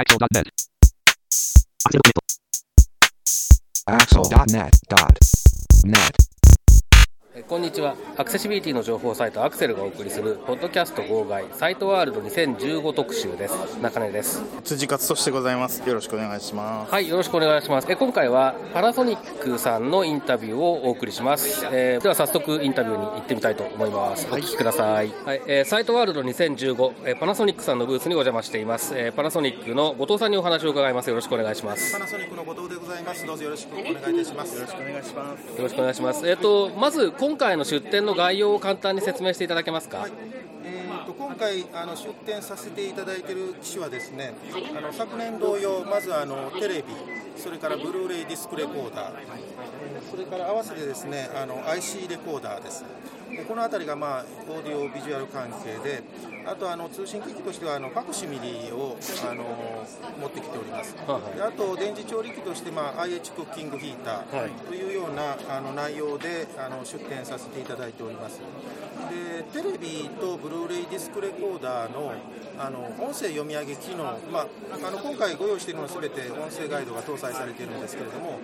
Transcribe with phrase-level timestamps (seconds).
[0.00, 0.48] Axel.net.
[3.84, 4.80] Axel.net.net.
[5.84, 6.29] えこ
[7.60, 7.94] んにちは。
[8.16, 13.78] アクセシビリティの情報サイトアクセルがお送りするポッドキャスト号外サイトワールド2015特集です。
[13.80, 14.42] 中根です。
[14.64, 15.86] 辻勝としてございます。
[15.86, 16.90] よろしくお願いします。
[16.92, 17.86] はいよろしくお願いします。
[17.90, 24.26] え今回はパナソニックさんのインタビューをお送りします、えーでは早速インタビューに行ってみたいと思います。
[24.30, 25.42] お聞きください、はい。
[25.46, 31.10] えーサイトワールド2015、えーパナソニックさんのブースにお邪魔しています、えーパナソニックの後藤さんにお話を伺います。
[31.10, 31.92] よろしくお願いします。
[31.92, 33.26] パナソニックの後藤でございます。
[33.26, 34.54] どうぞよろしくお願いいたします。
[34.54, 35.56] よろしくお願いします。
[35.56, 36.28] よろしくお願いします。
[36.28, 40.06] えっ、とまず今回回の出展の概要を簡単に説明していただけますか、
[40.64, 44.34] えー、と今回あの出展させていただいている機種はですね
[44.76, 46.84] あの昨年同様まずあのテレビ
[47.36, 52.84] それからブルーレイディスクレコーダーえーそれから合わせてですねあの IC レコーダーです。
[53.30, 56.02] でこの辺りが、まあ、オーディオビジュアル関係で
[56.46, 58.96] あとあの通信機器としてはあのファクシミリを
[59.30, 59.44] あの
[60.20, 60.96] 持ってきております。
[61.06, 64.50] はいであと電磁調理器として、まあ、IH クッキングヒーターはい。
[64.68, 68.40] というようなあの内容であの出展させていただいております
[69.10, 72.12] でテレビとブルーレイディスクレコーダーの
[72.58, 74.46] あの音声読み上げ機能、まあ、
[74.86, 78.38] あの今回ご用意しているのは全て音声ガイドが搭載されているんですけれども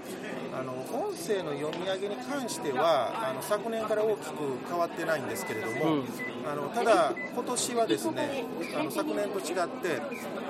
[0.59, 4.35] あの音声の読み上げに関してはあの昨年から大きく
[4.67, 6.05] 変わってないんですけれども、
[6.51, 10.01] あのただ今年はですねあの昨年と違って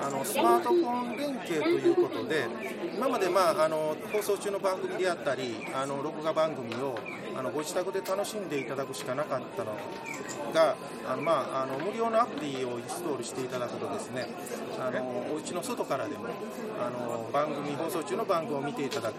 [0.01, 2.47] あのスマートフォン連携ということで
[2.95, 6.97] 今まで、まあ、あの放送中の番組であったりあの録画番組を
[7.39, 9.73] あのご自宅で楽しんでいただくしかなかったの
[10.53, 10.77] が
[11.09, 14.27] あの、まあ、あの無料のアプリをインストールしていただくとですね
[14.81, 16.27] あのお家の外からでも
[16.81, 19.15] あの番組放送中の番組を見ていただく。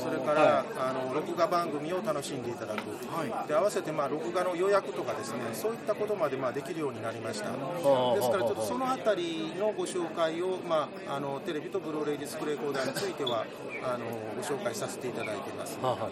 [0.00, 7.50] それから、あの録画番組を楽しんでいただく、で合わせて、まあ、録画の予約とかですねそういったことまで、まあ、できるようになりました。
[7.50, 13.44] ですからちょっとそのあたりのご紹介を、まあ、あのテレビとブルーレイディスクレコーダーについては
[13.84, 14.04] あの
[14.36, 15.78] ご紹介させていただいています。
[15.82, 16.10] はあはあの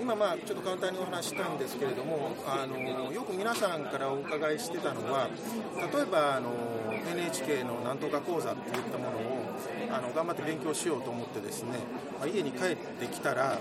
[0.00, 5.28] 今、まあ、ちょっと簡単にお話したんですけれどもあのよく皆さんからお伺いしてたのは
[5.76, 6.50] 例えばあの
[7.08, 9.37] NHK のなんとか講座っていったものを
[9.90, 11.78] あの頑張って勉強しようと思ってですね、
[12.18, 13.58] まあ、家に帰ってきたら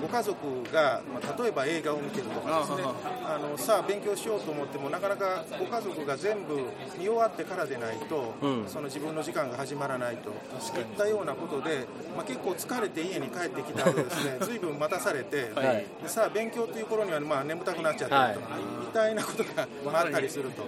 [0.00, 2.82] ご家族が、まあ、例えば映画を見てるとかですね
[3.24, 6.56] あのさあ勉強しようと思ってもなかなかご家族が全部
[6.98, 8.64] 見終わってからでないと、うん。
[8.68, 15.86] その自分の時間が始まらないといったようなことで、まあ、結構疲れて家に帰ってきた後ですね 随分待たされて、はい。
[16.02, 19.68] でさあ勉強という頃にはまあ眠たくなっちゃったりとか、みたいなことが
[20.00, 20.62] あったりすると。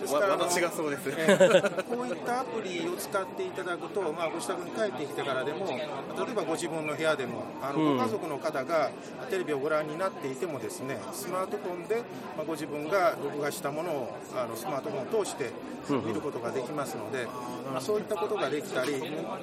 [0.00, 1.02] ですからあの私がそうです。
[1.08, 8.90] えーこういったアプリを使っていただくと、まあ、ご自宅に帰ってきてからでも、例えばご自分の部屋でも、あのうんご家族の方が
[9.30, 11.96] テレビをご覧になっていても、ですねスマートフォンで、
[12.36, 15.50] まあ、ご自分が録画したものをあのスマートフォンを通して
[15.88, 17.26] 見ることができますので、
[17.70, 18.92] まあ、そういったことができたり、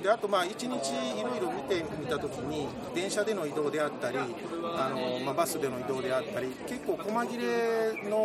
[0.02, 0.70] であと、まあ、一日
[1.20, 8.23] いろいろ見てみたときに、電車での移動であったり、あのまあ、バスでの移動であったり、結構、細切れの、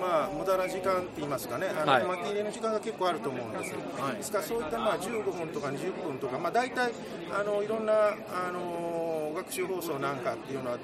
[0.00, 2.04] まあ、無駄な時間って言いますかね、あのはい。
[2.04, 3.70] 細切れの時間が結構あると思うんです。
[3.72, 3.76] よ。
[4.16, 6.92] ですから、そういったまあ15分とか20分とか、まあ、大体
[7.32, 10.78] あのいろんなあの学習放送なんかっていうのは、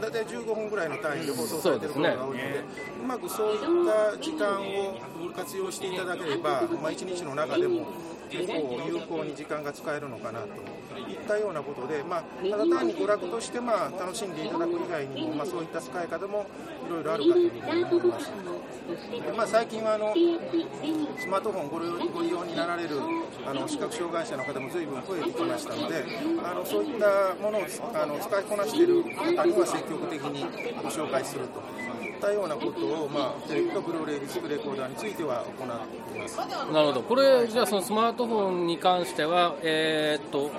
[0.00, 2.64] 大体15分ぐらいの単位で放送されてることが多いので、
[3.02, 4.98] うまくそういった時間を
[5.36, 7.86] 活用していただければ、まあ、1日の中でも
[8.32, 10.46] 結構有効に時間が使えるのかなと
[11.10, 16.46] いったようなことで、まあ、ただ単に娯楽としてまあ楽しんでいただく以外にも、まあ、そういった使い方も
[16.86, 18.32] いろいろあるかというふうに思います。
[19.10, 20.12] でまあ、最近はあの
[21.18, 22.98] スマートフォンご利用ご利用になられる
[23.46, 26.04] あの視覚障害者の方も随分増えてきましたので、
[26.44, 27.62] あのそういったものを
[27.94, 30.44] あの使いこなしている方には積極的に
[30.82, 31.91] ご紹介するとい
[32.22, 36.38] ったようなことを、まあ、テレビとブルーレイディスクレコーダーについては行っています。
[36.38, 40.50] なるほど、これ、じゃあ、そのスマートフォンに関しては、えーっと、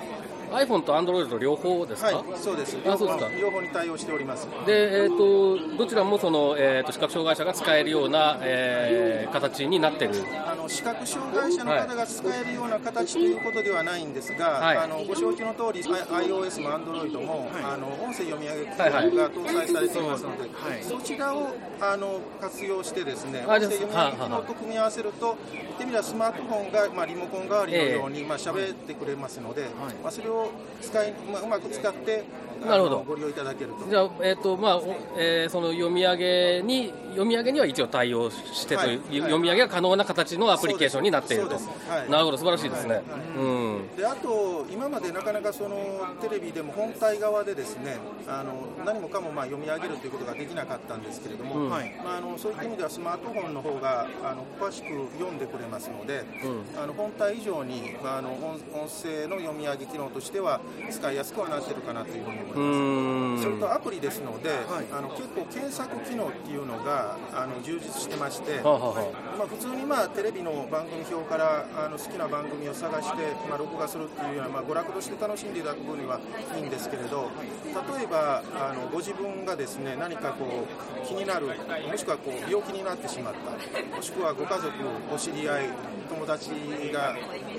[0.52, 2.76] iPhone と Android と両方ですか、はい、そうです。
[2.86, 3.28] あそうですか。
[3.40, 4.48] 両方に対応しております。
[4.66, 10.12] で、えーっと、どちらもその、えーっと視覚障害者が使えるような、えー形になってる。
[10.46, 14.76] あの視覚障害者の方が使えるような形ということではないんですが、はい。
[14.76, 19.10] あのご承知の通り、iOS も Android も、あの音声読み上げ機はいはい。
[19.10, 21.48] 能が搭載されていますので、そちらを
[21.80, 29.66] あの活用してですね、音声読み上げ機能と組み合わせると、言ってみればスマートフォンが、まあ、リモコン代わりのように、まあ喋ってくれますので、
[30.02, 30.50] まあ、それをを
[30.80, 32.24] 使い、まあ、うまく使って
[32.66, 33.04] なるほど。
[33.06, 33.88] ご利用いただけると。
[33.88, 34.80] じゃあ、えーとまあ
[35.18, 43.02] えー、その読み上げに読み上げには一応対応してという、はい、読み上げが可能な形のアプリケーションになっていると、はい、なるほど素晴らしいですね、
[43.36, 43.48] う
[43.78, 45.76] ん、であと今までなかなかその
[46.20, 54.88] テレビでも本体側でですねあの何もかもまあ読み上げるということができなかったんですけれども、うん、まあ、あのそういった意味ではスマートフォンの方があの詳しく
[55.18, 58.58] 読んでくれますので、うん、あの本体以上に、まあ、あの音
[58.88, 60.60] 声の読み上げ機能としては
[60.90, 63.42] 使いやすくはなっているかなというふうに思います。
[63.44, 68.94] それとアプリですので、はい、あの結構検索機能っていうのがあの充実してまして、はは
[69.38, 76.20] まあ、普通にまあテレビの番組表からあの好きな番組を探して、まあ、録画するっていうような、まあ、娯楽として楽しんでいただく分には
[76.56, 77.30] いいんですけれど
[77.64, 84.72] 例えばあのご自分がですね何かこう気になるもしくはこう病気になってしまったもしくはご家族
[85.10, 85.68] ご知り合い
[86.08, 86.50] 友達
[86.92, 87.16] が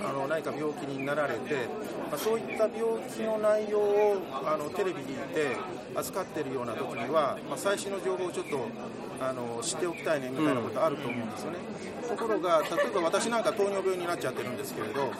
[0.07, 1.67] あの何か病気になられて、
[2.09, 5.03] まあ、そういった病気の内容をあのテレビ
[5.33, 5.57] で
[5.95, 8.67] 扱っているような時には、まあ、最新の情報をちょっと
[9.21, 11.57] あの知っておきたいねみたいなことあると思うんですよね、
[12.03, 15.11] うん、ところが例えば私なんか糖尿病になっちゃってるんですけれど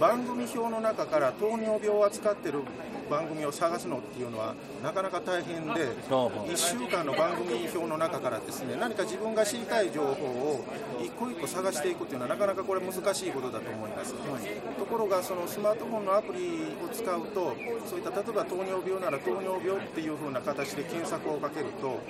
[0.00, 2.62] 番組表の中から糖尿病を扱ってる
[3.10, 10.64] 番組を探すのっていうのはなかなか大変で1週間の番組表の中からですね何か自分が知りたい情報を
[11.04, 16.38] 一個一個探していくっていうのはなかなかこれ難しいことだと思います、ところがそのスマートフォンのアプリ
[16.82, 17.56] を使うと
[17.86, 22.00] そういった例えば糖尿病なら糖尿病っていう風な形で検索をかけると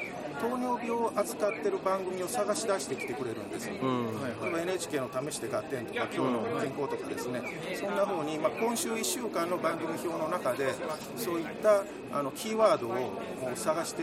[0.41, 4.07] 糖尿病を扱ってる番組を探し出してきてくれるんですよ、うん、
[4.43, 7.43] 例えば NHK の試して合点とか今日の健康とかですね
[7.81, 10.75] そんな風に、まあ、今週1週間の番組表の中で
[11.17, 11.83] そういった
[12.13, 13.13] あのキーワードを
[13.55, 14.03] 探して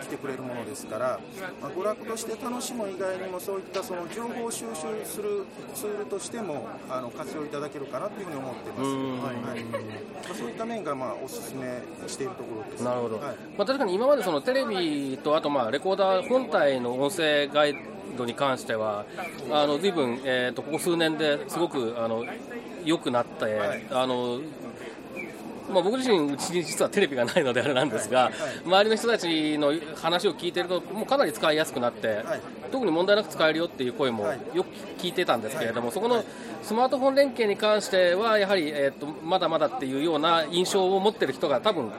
[0.00, 1.20] きてくれるものですから、
[1.60, 5.44] まあ、娯楽として楽しむ以外にもそういったその情報を収集する
[5.74, 9.64] ツールとしてもあの活用いただけるかなというふうに思っています、はいはい。
[9.64, 9.78] ま
[10.30, 12.82] あ、そういった面がまあお勧めしているところです。
[12.82, 17.74] なるほど、はい、まあ、確かに今までそのテレビとあとまあレコーダー本体の音声ガイ
[18.16, 19.04] ドに関しては
[19.50, 22.24] あの随分、えーと、ここ数年ですごくあの
[22.84, 24.40] 良くなって、はい、あの
[25.72, 28.30] まあ、僕自身、うちに実はテレビがないのであれなんですが、
[28.64, 32.24] 周りの人たちの話を聞いてると、もうかなり使いやすくなって、
[32.72, 36.24] 特に問題なく使えるよっていう声もよく聞いてたんですけれども、そこの
[36.62, 41.90] スマートフォン連携に関しては、やはり、えー、とまだまだっていうような印象を持ってる人が、多分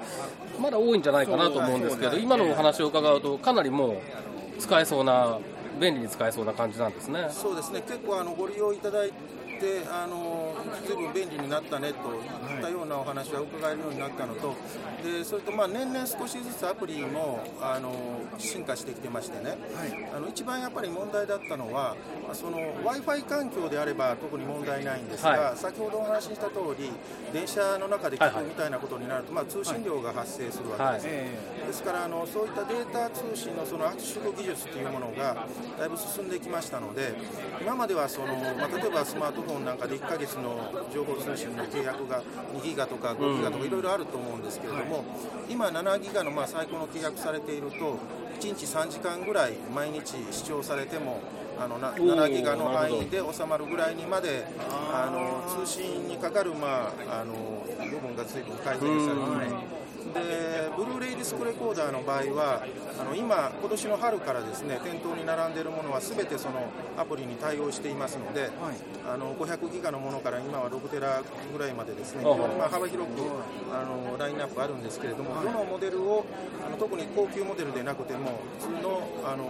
[0.60, 3.98] まだ多いんじゃないかなと思うんですけど、今のお話を伺うと、かなりもう
[4.60, 5.38] 使えそうな。
[5.80, 7.28] 便利に使えそうな感じなんですね。
[7.32, 7.82] そうですね。
[7.88, 9.39] 結構あのご利用いただいて
[9.92, 14.56] あのずいぶん便利になったねといったようなお話は伺えるようになったのと
[15.04, 17.94] でそれとまあ年々少しずつアプリもあの
[18.38, 21.96] 進化してきてましてね、はい、あの一番やっぱり問題だったのは
[22.34, 26.92] その w i f i 環境であれば特に問題ないんですが、はい、先ほどお話しした通り
[27.34, 31.14] 電車の中で聞くみたいなことになると、まあ、通信量が発生するわけです、は
[31.66, 35.48] い、ですからあのそういったデータ通信のその圧縮技術というものが
[35.78, 37.14] だいぶ進んできましたので
[37.62, 42.22] 今まではその、まあ、例えばスマートフォンなんかで1ヶ月の情報通信の契約が
[42.54, 45.04] 2ギガとか5ギガとかいろいろあると思うんですけれども、
[45.50, 47.98] 今7ギガのまあ最高の契約されていると
[48.40, 51.22] 1日3時間ぐらい毎日視聴されても
[51.60, 54.46] あの7ギガの範囲で収まるぐらいにまで
[54.94, 57.34] あの通信にかかる、まあ、あの
[57.90, 59.79] 部分が随分改善されて
[60.14, 62.64] でブルーレイディスクレコーダーの場合は
[63.00, 68.52] あの今、今年の春からですね店頭に並んでいるものはすべてそのアプリに対応していますので、はい、
[69.14, 71.22] あの500ギガのものから今は6テラ
[71.52, 73.22] ぐらいまでですね非常にまあ幅広く
[73.72, 76.26] あのラインナップあるんですけれども、どのモデルを
[76.66, 79.46] あの特に高級モデルでなくても普通のあの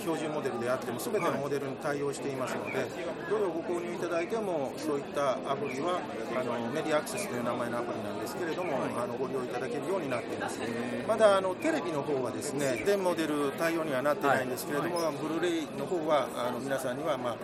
[0.00, 2.86] 標準モデルであってもすべてのモデルに対応していますので、
[3.30, 6.00] どれをご購入いただいてもそういったアプリは
[6.34, 10.60] あのメディアアクセスという名前のアプリなんですけれども、あのご利用いただけるようになっています。
[11.06, 17.36] まだあのテレビの方はですね全モデル対応にはなってないんですけれども、はい、ブルーレイの方はあの皆さんには、まあ、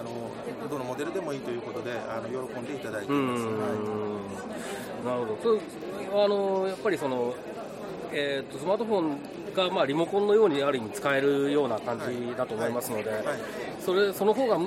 [0.00, 3.52] あのどのモデルでもいいということであの喜んでいただいています、はい、
[5.04, 5.48] なるほ
[6.10, 6.22] ど。
[6.24, 7.34] あのやっぱりその、
[8.12, 9.18] えーと、スマートフォン
[9.54, 13.10] が、まあ、リモコンのようにある意味使えるような感じだと思いますので、
[13.84, 14.58] それその方が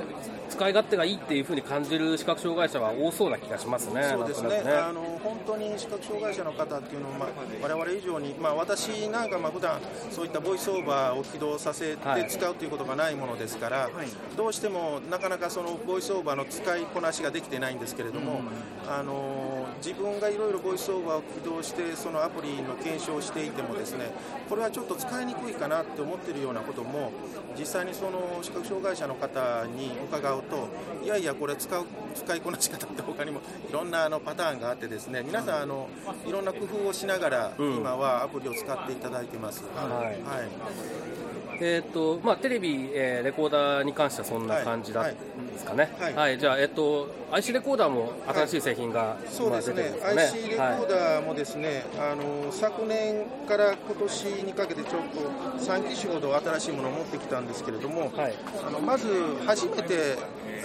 [0.55, 4.03] 使い勝手がいいっていうふうに感じる視覚障害者は多そうな気がしますね。
[4.09, 4.63] そうですね。
[4.63, 7.29] ねあの本当に視覚障害者の方っていうのは、まあ、
[7.61, 14.07] 我々以上に、まあ、私なんかまあ普段そういったボイスオーバーを起動させて使うということがないものですから、はい、
[14.37, 18.41] どうしてもなかなかそのボイスオーバーの使いこなしができてないんですけれども、
[18.85, 24.11] うん、あの自分がいろいろボイスオーバーを起動してそのアプリの検証をしていてもですね
[24.47, 27.11] これはちょっと使いにくいかなって思っているようなことも
[27.57, 30.67] 実際にその視覚障害者の方に伺うと
[31.03, 31.85] いやいやこれ使う
[32.15, 35.89] 使いこなし方って他にもいろんなあのパターンがあってですね皆さんあの
[36.25, 39.63] いろんな工夫をしながら今はアプリを使っていただいてます。
[39.75, 41.24] はい、はい
[41.59, 45.15] えーとまあ、テレビ、えー、レコーダーに関してはそんな感じだで
[45.57, 46.29] すかね、はい、はい。
[46.29, 46.39] はい。
[46.39, 50.23] じゃあ、えっ、ー、と、IC レコーダーも新しい製品が、はい、そうですね、まあ、ね。
[50.23, 55.19] IC レコーダーもですね、あの昨年から今年にかけてちょっと
[55.63, 59.07] 3機種ほど新しいものを持ってきたんですけれども、あのまず
[59.45, 60.17] 初めて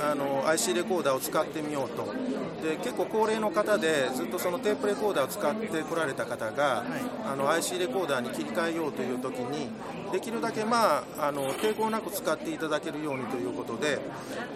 [0.03, 2.15] あの IC レコーダーを使ってみようと
[2.63, 6.85] で結構高齢の方でずっとそのテープレコーダーを使ってこられた方が、
[7.25, 9.69] あの IC レコーダーに切り替えようという時に
[10.13, 14.01] できるだけ、まあ、あの抵抗なく使っていただけるようにということで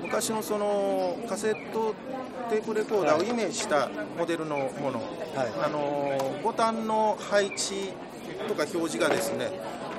[0.02, 1.94] 昔のそのカセット
[2.50, 4.99] テープレコーダーをイメージしたモデルのもの、
[5.34, 7.92] はい、あのボタンの配置
[8.49, 9.50] とか表示がですね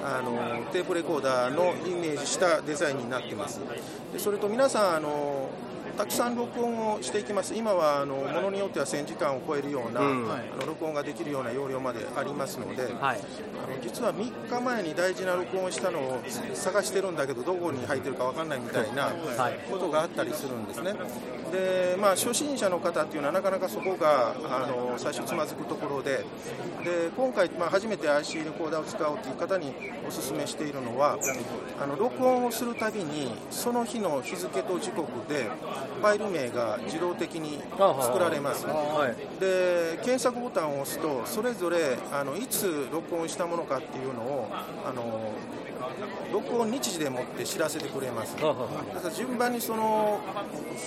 [0.03, 3.59] あのテープレコーダーのイメージしたデザインになってます。
[4.13, 5.44] でそれと皆さんあの
[5.97, 13.19] たくさん録音をしていきます、今はあのものによっては1000時間を超えるような、うん、あの録音ができるような容量までありますので、はい、あの
[13.81, 16.21] 実は3日前に大事な録音をしたのを
[16.53, 19.13] 探してるんだけど、どこに入ってるか分かんないみたいな
[19.71, 20.93] ことがあったりするんですね。
[21.51, 26.25] でまあ、初心者の方っていうのはなかなかそこがあの最初つまずくところで
[26.83, 29.73] で今回、まあ、初めて IC レコーダーを使おうという方に
[30.07, 31.17] お勧めしているのは
[31.81, 35.49] あの録音をするたびにその日の日付と時刻で
[35.85, 37.61] ファイル名が自動的に
[38.01, 38.65] 作られます、
[39.39, 44.49] で検索ボタンを押すとそれぞれあのいつ録音したものかっていうのを
[44.85, 45.31] あの
[46.31, 48.55] 録音日時でもって知らせてくれます、だか
[49.03, 50.19] ら順番にその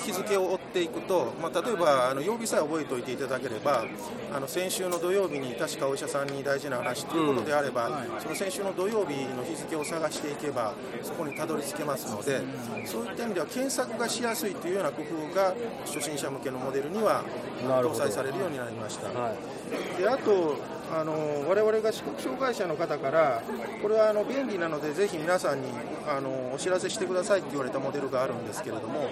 [0.04, 3.84] 日付を追っていくと、まあ、例えばあの曜日さえ覚えておいていただければ
[4.32, 12.40] あの先週の土曜日に確かお医者さんに大事な話ということであれば、うん、その先週の土曜日の日付を探していけばそこにたどり着けますので、
[12.84, 17.24] そういった意味では検索がしやすいというような工夫が初心者向けのモデルには
[17.62, 19.08] 搭載されるようになりました。
[19.08, 23.42] はい、であとあの我々が視覚障害者の方から
[23.82, 25.68] これはあの便利なのでぜひ皆さんに
[26.08, 29.06] あのお知らせしてくださいって言われたモデルがあるんですけれども、うん、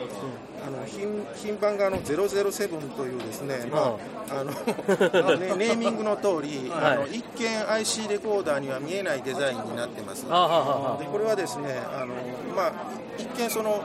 [0.67, 4.51] あの品品番があの007というですね、まああの
[5.37, 10.23] ね、ネーミングの通り、はい、あの一見 IC レコーダーには見えないデザインになってます。
[10.23, 12.07] でこれはですねあの、
[12.57, 12.73] まあ、
[13.19, 13.85] 一見その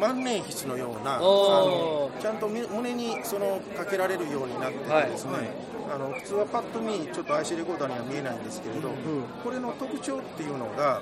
[0.00, 8.94] 万年筆のようなあのちゃんと胸にそのかけられるようになっててですね、はいあの普通はパッと見ちょっと IC レコーダーには見えないんですけれど、うん、
[9.42, 11.00] これの特徴っていうのが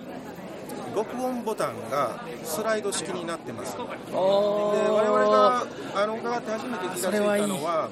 [0.95, 3.77] 録音ボタンがスライド式になってます。
[3.77, 7.91] で我々があの伺って初めて気が付いたのは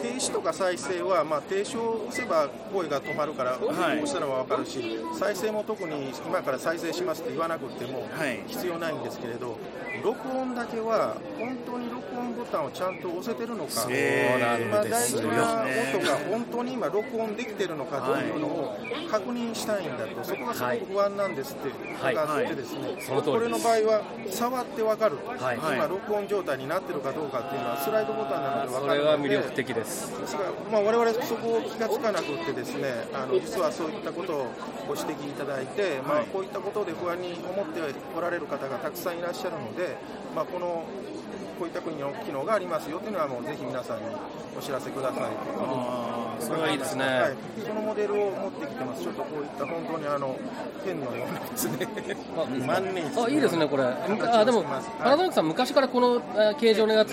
[0.00, 8.08] 停止とか再生は、まあ、停止を押せば声が止まるから、はい、押したのは分かるし再生も特に今から再生しますって言わなくても
[8.48, 9.58] 必要ないんですけれど、
[10.02, 18.76] 録音だけは本当に録音ボタンをちゃんと押せてるのか、そう今大事な音が本当に今録音できてるのかというのを
[19.10, 21.68] 確認したいんだと、そこがすごく不安なんですって
[22.00, 30.20] 伺ってですね、これの場合は触って分かる、今録音状態になってるかどうかっていうのはスライドボタンなので分かるので、それは魅力的です。
[30.20, 30.40] ですが、
[30.70, 34.46] まあ、我々そこを気がつかなくてですね、あの実はそういったことを
[34.88, 37.80] ご指摘いただいて、まあ、こういったことで不安に思って
[38.16, 39.91] おられる方がたくさんいらっしゃるので、
[40.34, 40.84] まあ、この
[41.58, 44.04] こういった国の機能がありますよというのはもうぜひ皆さんに
[44.58, 46.21] お知らせください。
[46.42, 50.36] それはいいですね、はい、そのモデルを持ってきてます、ちょっとこういった本当にあの
[50.84, 51.56] ペンのようなで。
[51.56, 51.88] すね、
[52.66, 54.62] 万年筆あいいですね、これ、あでも、
[54.98, 56.20] パラドックさん、昔からこの
[56.58, 57.12] 形状のやつ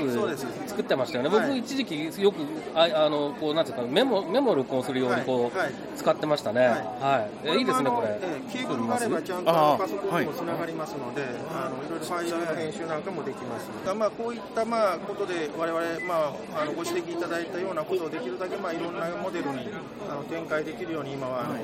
[0.67, 2.37] 作ってましたよね、僕、一時期よく
[2.75, 7.57] ああのこうなんていうかメモメモを録音するようにこう、使ってましたね、はい。
[7.59, 7.61] い。
[7.61, 8.19] いですね、これ、
[8.51, 13.69] ケーブルがあればちゃんとパソコンにもつながりますので、あのいろいろファイルの編集なんかもできます。
[13.93, 19.69] まあ、こういったまあことで、われわれ、まあ、あのご指摘いただいたようなことをできるだけ、まあ、いろんなモデルに
[20.09, 21.55] あの展開できるように今はあの、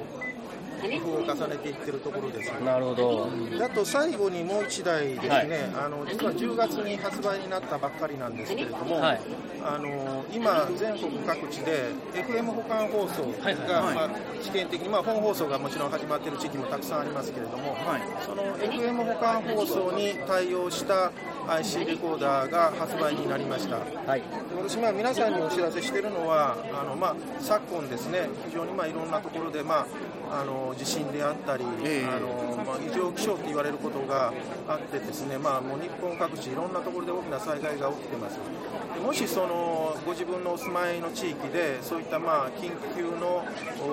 [1.00, 2.52] 工夫を重ねていってるところです。
[2.64, 3.30] なるほど。
[3.64, 5.50] あと最後にもう1台ですね、はい、
[5.86, 9.22] あの実は10月に発売になったばっかりなんですけれども、はい、
[9.64, 13.24] あの今全国各地で FM 保管放送
[13.68, 14.10] が、はい、まあ、
[14.42, 17.76] 試験的に、まあ、本放送がもちろん始まっている地域もたくさんありますけれども、
[18.26, 21.12] その FM 保管放送に対応した
[21.48, 23.78] IC レコーダーが発売になりました。
[23.78, 24.24] はい、
[24.56, 29.88] 私、まあ、皆さんにお知らせしているのは、あのまあ、昨今ですね、非常にまあいろんなところで、まあ、
[30.32, 34.34] あの地震であったり、えー、あのまあ、異常気象と言われることが
[34.68, 38.40] あってですね、まあ、もう日本各地いろんなところで大きな災害が起きてます。
[39.04, 43.46] もしそのご自分のお住まいの地域でそういったまあ緊急の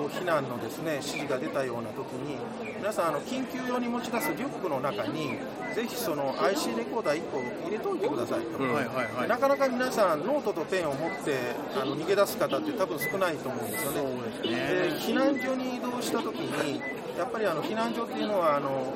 [0.09, 2.37] 避難のですね指示が出たような時に
[2.77, 5.37] 皆さんあの緊急用に持ち出すリュックの中に
[5.75, 9.27] ぜひその IC レコーダー1個入れておいてくださいと、うんはいはいはい。
[9.27, 11.37] なかなか皆さんノートとペンを持って
[11.75, 13.99] あの逃げ出す方って多分少ないと思うんですよね。
[14.43, 16.81] で避難所に移動した時に
[17.17, 18.93] やっぱりあの避難所っていうのはあの、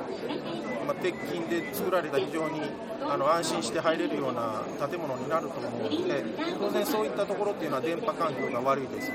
[0.85, 2.61] まあ、鉄筋で作られた非常に
[3.01, 6.23] あの安心して入れるような建物になると思うので
[6.59, 9.11] 当然そういったところっていうのは電波環境が悪いです、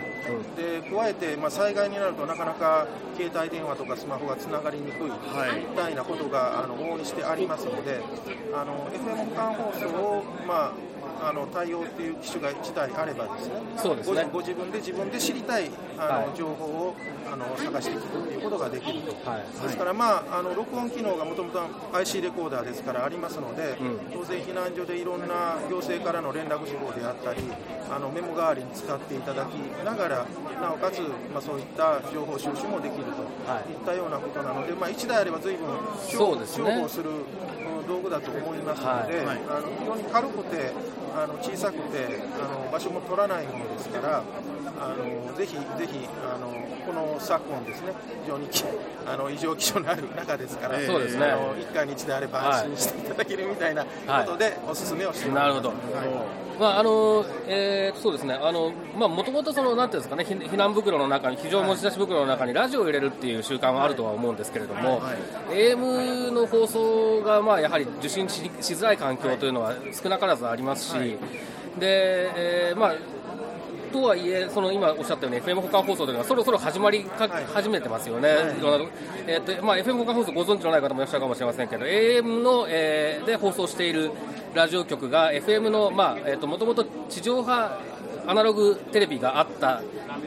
[0.56, 5.10] で加えて、まあ、災害になるとなかなか携帯電話とかスマホがつながりにくい。
[5.10, 5.60] はい。
[5.60, 8.00] みたいなことがあの往々にしてありますので
[8.54, 10.91] あの FM 保管放送を、まあ
[11.28, 14.24] あの対応っていう機種が1台あればですねそうですね。
[14.24, 16.36] ごご自分で自分で知りたいあの、はい。
[16.36, 16.96] 情報を
[17.32, 19.62] あの探して聞くっていうことができると、はい。
[19.62, 21.60] ですから、まあ、あの録音機能がもともと
[21.92, 23.98] IC レコーダーですからありますので、うん。
[24.12, 27.40] 当然、避難所でいろんな行政からの連絡事項であったり
[27.90, 30.26] あのメモ代わりに使っていただきながら
[30.60, 31.00] なおかつ、
[31.32, 33.70] まあ、そういった情報収集もできるとはい。
[33.72, 36.64] いったようなことなので、まあ、1台あれば随分そうですね。
[36.64, 39.26] 重宝するうん道具だと思いますので、はい。
[39.26, 39.38] はい。
[39.48, 40.72] あの非常に軽くて
[41.14, 42.06] あの小さくて
[42.40, 44.22] あの場所も取らないものですから
[44.80, 46.48] あのぜひぜひあの
[46.86, 47.92] この昨今ですね
[48.24, 48.64] 非常にき
[49.06, 50.86] あの異常気象のある中ですから、ええ。
[50.86, 51.26] そうですね。
[51.26, 53.88] あの一家に一であれば安心していただけるみたいなこ
[54.26, 55.42] とでお勧めをしています。
[55.42, 55.72] なるほど。
[56.60, 65.02] まああのえーそうですね、あのまあもともとそのなんていうんですかね、避避難袋の中に非常持ち出し袋の中にラジオを入れるっていう習慣はあるとは思うんですけれども、
[65.50, 71.18] AM の放送がまあやはり受信ししづらい環境というのは少なからずありますし、
[71.78, 72.94] で、えーまあ
[73.92, 77.44] とはいえ、その今おっしゃったように FM 保管放送というのはそろそろ始まりか、はい。
[77.44, 78.62] 始めてますよね、い。
[78.62, 78.90] ろんなとこ
[79.26, 84.10] えーとまあ、FM 保管放送ご存知のない方もいらっしゃるかもしれませんけど AM の、えーで放送している
[84.54, 87.78] ラジオ局が FM の、まあえー、ともともと地上波
[88.26, 89.82] アナログテレビがあった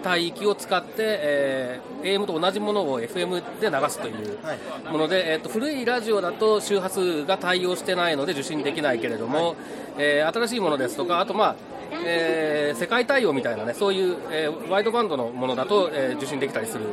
[0.06, 4.60] 帯域を使って、えー AM と同じものを FM で流すというはい。
[4.92, 9.56] もので、えー、と古いラジオだと周波数が対応してないので受信できないけれども、
[9.98, 11.56] えー新しいものですとか、あと、まあ
[11.92, 16.86] えー世界対応みたいなね、そういう、えーワイドバンドのものだと、えー受信できたりする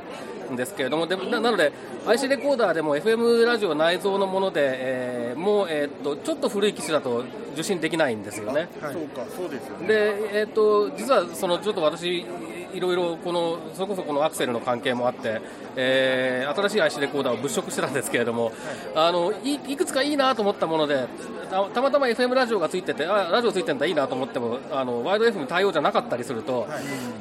[0.53, 1.73] んですけれども、でななので、
[2.07, 8.69] IC レコーダーでも FM ラジオ内蔵のもので、えーもう、えーっとちょっと古い機種だと受信できないんですよね。
[8.81, 12.25] はいそうかそうですよねで、えー、と実はそのちょっと私、
[12.73, 15.41] いろいろこのそれこそこのアクセルの関係もあって、
[15.77, 18.53] えー新しい IC レコーダーを物色してたんですけれども、
[18.95, 21.07] あのいいくつかいいなと思ったもので、
[21.51, 26.67] たたまたま FM ラジオがついてて、あラジオついてるんだ、いいなと思っても、あのワイド FM 対応じゃなかったりすると、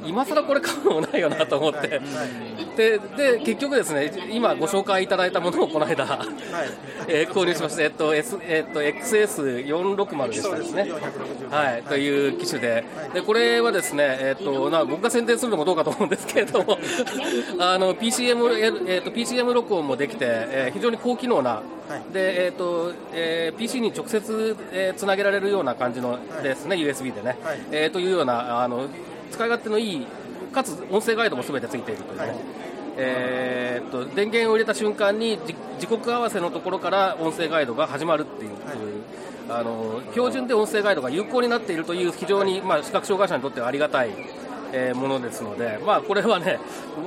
[0.04, 1.88] 今更これ買うのもないよなと思って、はい。
[1.90, 2.76] はい。
[2.76, 6.28] でで結局ですね、今ご紹介いただいたものをこの間、はい。
[7.08, 10.82] えー購入しました、えっと S えっと XS460 でしたですね。
[10.82, 12.84] 460はい、という機種で、
[13.14, 16.78] でこれはですね、えっとな僕が宣伝するのもどうかと思うんですけれども、
[17.58, 21.62] あの PCM, えっと PCM 録音もできて、えー非常に高機能な、は
[22.10, 22.12] い。
[22.12, 27.60] でえっとえー PC に直接、えーつなげられるような感じのですね、USB でね、はい。
[27.70, 28.88] えーというようなあの
[29.30, 30.06] 使い勝手のいい、
[30.52, 32.26] かつ音声ガイドもすべてついているというね。
[32.26, 32.36] はい。
[32.96, 38.50] えーっと電源を入れた瞬間にじ時刻合わせのところから音声ガイドが始まるっていう、
[39.48, 44.10] あの標準で音声ガイドが有効になっているという非常に、まあ、視覚障害者にとってはありがたい、
[44.72, 46.58] えーものですので、まあ、これはね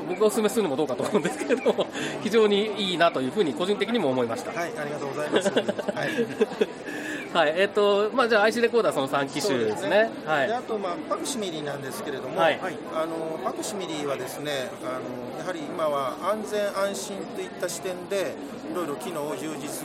[0.10, 1.88] 僕がお勧めするのもどうかと思うんですけれども
[2.21, 4.51] 非常にいいなというふうに個人的にも思いました。
[4.51, 5.49] はい、ありがとうございます。
[5.51, 5.65] はい
[7.36, 10.10] はいえーっとまあ、じゃあ IC レコーダーその3機種ですね。
[10.25, 12.60] はいであと、まあ、パクシミリなんですけれども、はい
[12.93, 18.36] あのパクシミリはですねあのやはり今は安全安心といった視点で
[18.71, 19.84] いろいろ機能を充実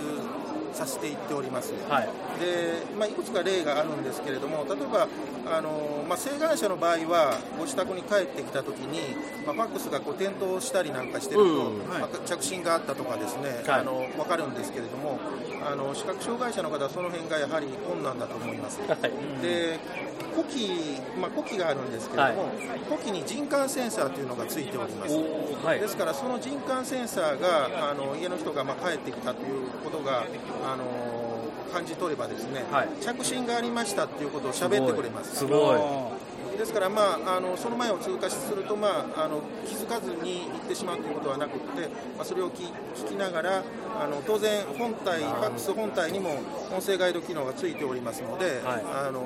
[0.72, 1.72] させていっております。
[1.88, 2.08] はい。
[2.40, 5.08] でまあ、いくつか例があるんですけれども、例えば
[5.46, 9.14] あの、まあ、請願者の場合は、ご自宅に帰ってきたときに、
[9.46, 13.80] まあ、ファックスがこう点灯したりなんかしてると、うんまあ着信があったとかですね、はい。
[13.80, 15.18] あの分かるんですけれども
[15.64, 18.80] あの、視覚障害者の方はその辺がやはり困難だと思います。
[18.86, 19.00] はい。
[19.42, 19.78] で
[20.36, 20.68] 呼気、
[21.20, 22.52] まあ、呼気があるんですけれども、
[22.88, 25.14] 呼気に人感センサーというのがついております。
[25.14, 25.80] おはい。
[25.80, 30.24] ですから、その人感センサーがあの家の人がまあ帰ってきたということが
[30.64, 30.84] あの
[31.72, 32.88] 感じ取ればですね、はい。
[33.00, 35.36] 着信がありましたということを喋ってくれます。
[35.36, 36.30] すごい。
[36.60, 42.64] ですから、まあ、あのその前を通過すると、まあ、あの気づかずに行ってしまうということはなくて、まあ、それを聞
[42.94, 43.62] 聞きながら
[43.98, 48.84] あの当然本体、ファックス本体にも音声ガイド機能がついておりますので、はい。
[49.06, 49.24] あの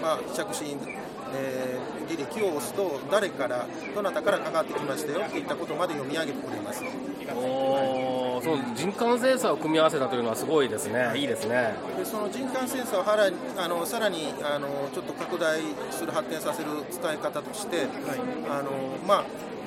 [0.00, 0.78] まあ、着信、
[1.34, 6.84] えー履歴を押すと誰からどなたからかかってきましたよっていったことまで読み上げてくれます。
[7.34, 11.26] おその人感センサーを組み合わせたというのはすごいですね、いい。
[11.26, 17.86] ですねでその人感センサーをはらあのさらにあのちょっと拡大する、発展させる伝え方として、
[18.50, 18.70] あの
[19.06, 19.24] まあ、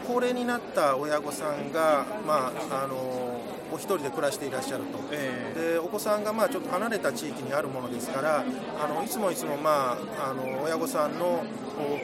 [0.07, 3.25] 高齢になった親御さんが、まああの
[3.71, 11.43] お一人で暮らしていらっしゃると、えー、でお子さんがまあちょっと離れた地域にあるものですからあのいつもいつも、まあ、あの親御さんの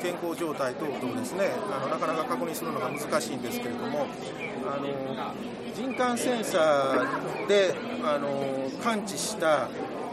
[0.02, 4.08] 健康状態等々ですねあのなかなか確認するのが難しいんですけれども
[4.66, 5.34] あの
[5.74, 9.70] 人感センサーであの感知した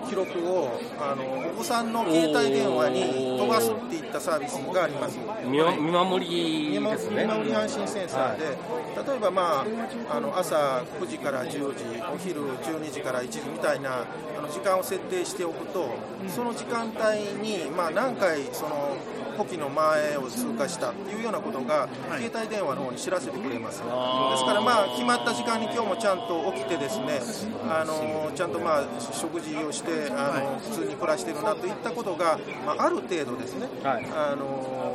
[0.08, 5.18] 記録をあのお子さんの携帯電話に飛ばすっていったサービスがあります。
[5.46, 7.24] 見守りですね。
[7.24, 9.64] 見守り安心センサーで、はい、例えば、ま
[10.10, 14.04] あ、あの朝9時から10時お昼12時から1時みたいな
[14.38, 15.90] あの時間を設定しておくと
[16.28, 18.96] その時間帯に、まあ、何回その
[19.38, 27.20] 呼気の前を通過したっていうようなことが、携帯電話の方に知らせてくれます、ですからまあ決まった時間に今日もちゃんと起きてですね
[27.68, 34.88] あのちゃんとまあ食事をしてあの、普通に暮らしてるなといったことが、まあ、ある程度ですね、はい、あの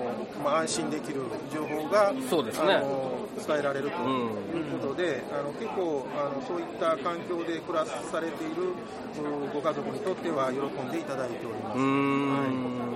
[0.43, 1.21] まあ、安心できる
[1.53, 2.83] 情報がそうですね。
[3.47, 8.73] 伝えられるということで、うん、あの結構あのそういった環境で暮らされている
[9.53, 12.92] ご家族にとっては喜んでいただいております。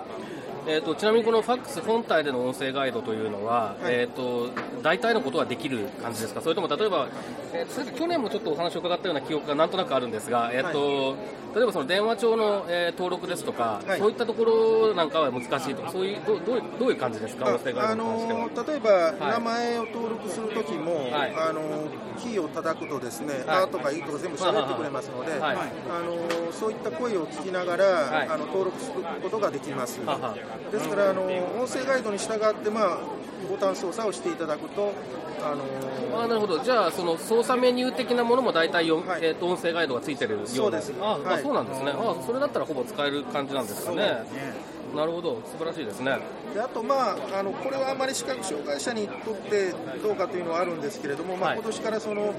[0.67, 4.49] はいえーと、ちなみにこのファックス本体での音声ガイドというのは、はい、えーと、
[4.83, 7.07] 大体のことはできる感じですか、それとも例えば、
[7.53, 18.65] えー、去年もちょっとお話を伺ったような記憶がなんとなくあるんですが、えーと、はい、例えばその電話帳の、えー、登録ですとか、はい、そういったところなんかは難しいとか、そういうどどうどういう感じですか、音声ガイドに関しては。
[18.67, 21.87] 例えば、名前を登録するときも、あの
[22.19, 25.55] キーを叩くとですね、あ、ーとかいいとか全部喋ってくれますので、あ
[26.01, 30.01] のそういった声を聞きながら、あの登録することができます。
[30.05, 30.35] はは
[30.71, 32.99] ですからあの音声ガイドに従って、まあ、
[33.49, 34.93] ボタン操作をしていただくと、
[35.41, 40.47] あのー、あなるほど、じゃあ、その操作メニュー的なものも大体、はい、えー、と音声ガイドがついてるような。
[40.47, 40.93] そうです。
[40.99, 41.91] あ、はそうなんですね。
[41.91, 44.25] あ、それだったらほぼ使える感じなんですかね。
[44.95, 46.17] なるほど、素晴らしいですね。
[46.53, 52.33] であと、まあ、あのこれはあまり視覚障害者にとってどうかというのはあるんですけれども、まあ、今年からその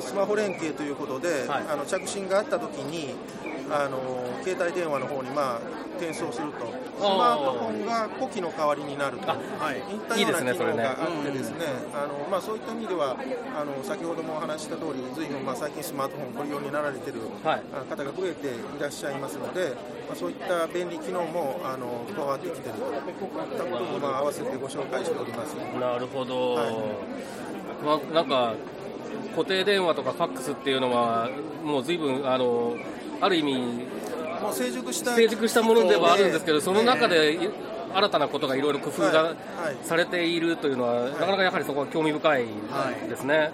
[0.00, 3.14] スマホ連携ということで、はい、あの着信があったときに、
[3.70, 3.98] あの
[4.42, 5.60] 携帯電話の方にまあ
[5.98, 9.36] 転送すると、スマートフォンが呼気の代わりになると、は
[9.72, 13.16] い、いったような機能があってですね、あのまあそういった意味では
[13.58, 17.12] あの先ほどもお話した通り、ずいぶんまあ最近スマートフォンご利用になられてい。
[17.12, 17.20] る
[17.88, 19.74] 方が増えていらっしゃいますので、
[20.06, 22.86] まあそういった便利機能もあの加わってきていると。
[22.86, 25.54] いったこともまあ合わせてご紹介しております。
[25.54, 26.54] なるほど。
[26.54, 26.74] はい、
[27.84, 28.54] まあなんか
[29.34, 31.28] 固定電話とかファックスっていうのは
[31.62, 32.76] もうずいぶんあの
[33.20, 33.86] ある意味
[34.46, 37.38] もう成熟した成熟したものではあるんですけど、その中で
[37.92, 39.34] 新たなことがいろいろ工夫が
[39.82, 42.46] されているというのは、なかなかやはりそこは興味深い
[43.08, 43.50] ですね。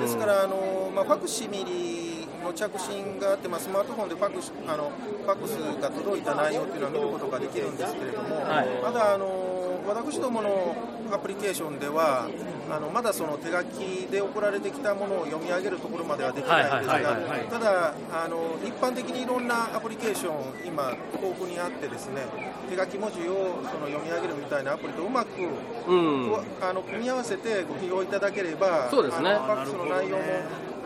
[0.00, 4.92] ですからあの、まあ、ファクシミリの着信があって、まあ、スマートフォンでファクあの
[5.24, 10.76] ファックスが届いた内容っていうのは見ることができるんですけれども、はい、まだあの私どもの
[11.12, 12.28] アプリケーションでは
[12.70, 17.18] あのまだその手書きで送られてきたものを読み上げるところまではできないんですが
[17.50, 22.22] ただあの一般的にいろんなアプリケーション今豊富にあってですね
[22.68, 29.30] 手書き文字をその読み上げるみたいなアプリとうまく、うん、あの組み合わせてご利用いただければそうですね。
[29.30, 30.22] ファックスの内容も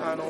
[0.02, 0.24] あの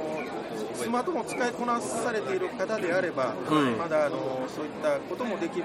[0.74, 5.64] スマートフォンを使いこなされている方であれば、うん、まだあのそういったこともできる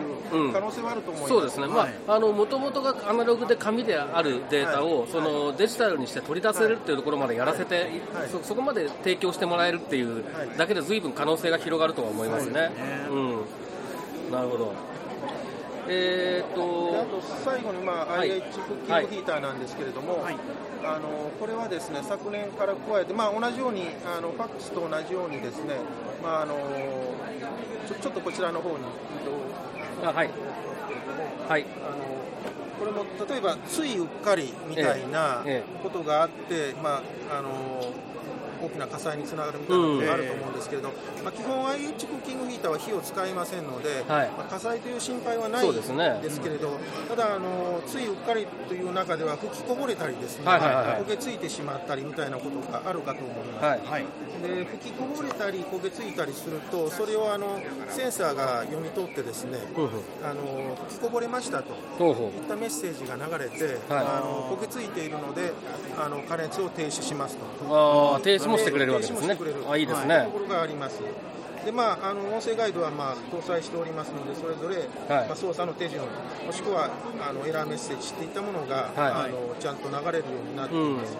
[0.51, 7.75] 可能性はあると思います、うん、そうですね、まあ、あのもともとがアナログで紙であるデータを、はい、そのデジタルにして取り出せるっていうところまでやらせて、
[8.13, 10.23] はい、そそこまで提供してもらえるっていう
[10.57, 12.71] だけでずいぶん可能性が広がるとは思いますね。
[13.09, 14.93] うん、なるほど。
[15.87, 20.37] えーと、あと最後に、まあ、IH クッキングヒーターなんですけれども、はい、
[20.86, 25.76] あのこれはですね昨年から加えて、まあ、同じようにあのファックスと同じようにですね、
[26.22, 26.56] まあ、あの
[27.88, 28.84] ちょちょっとこちらの方に、
[30.04, 30.30] あはい。
[31.48, 32.24] はい、あの
[32.80, 35.43] これも例えばついうっかりみたいな
[35.82, 37.93] ことがあって、まああの
[38.63, 40.89] 大きな火災につながるみたいなことがあると思うんですけれど、
[41.23, 46.78] まあ、基本 IH クッキングヒーターは火を使いませんので、はい、まあ、火災という心配はないんですけれど、ね。
[47.10, 54.06] ただあのついうっかりという中では吹きこぼれたりですね、はいはいはい、焦げついてしまったりみたいなことがあるかと思います、はい、
[54.41, 59.58] で吹きこぼれたり焦げついたりするとそれをあのセンサーが読み取ってですね、
[60.23, 65.54] あの吹きこぼれましたといったメッセージが流れて、あの焦げついているので
[65.97, 67.45] あの加熱を停止しますと。
[68.15, 69.37] あ停止もしてくれるわけですね。
[69.69, 70.23] あいいですね。
[70.25, 71.01] ところがあります。
[71.65, 74.75] でまあ、あの音声ガイドはまあ搭載しておりますので、それぞれ、
[75.15, 76.01] はいまあ、操作の手順、
[76.45, 76.89] もしくは
[77.21, 81.13] あのエラーメッセージっていったものが、はいあのちゃんと流れるようになっています。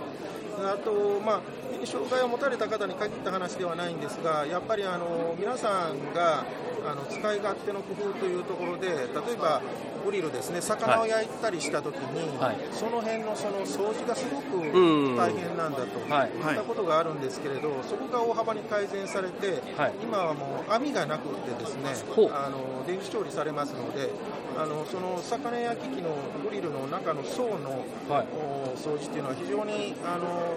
[0.60, 1.42] であと、まあ、
[1.86, 6.44] 障害を持たれた方に限った話ではないんですが、やっぱりあの皆さんが
[6.86, 9.62] あの使い勝手の工夫というところで、例えば
[10.04, 12.58] グリルですね、魚を焼いたりしたときに、はい。
[12.72, 15.18] その辺のその掃除がすごくうん。
[15.18, 16.30] 大変なんだと、はい。
[16.30, 19.94] いったことがあるんですけれど、そこが大幅に改善されて、はい。
[20.04, 21.94] 今はもう網がなくてですね
[22.32, 24.10] あの電子調理されますので、
[24.58, 26.10] あのその魚焼き器の
[26.44, 27.86] グリルの中の層の、
[28.76, 30.56] 掃除っていうのは非常にあの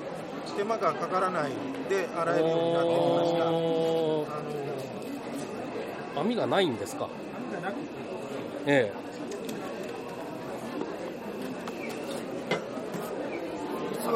[0.57, 1.53] 手間がかからない
[1.89, 3.47] で洗えるようになってきました。
[3.47, 4.27] あの
[6.17, 7.09] 網がないんですか？
[7.51, 7.87] 網がなくて
[8.67, 9.06] え実